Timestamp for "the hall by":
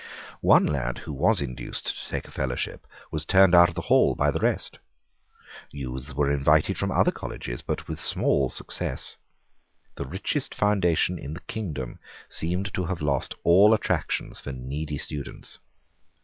3.75-4.31